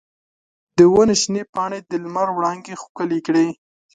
[0.77, 3.45] د ونې شنې پاڼې د لمر وړانګې ښکلې کړې.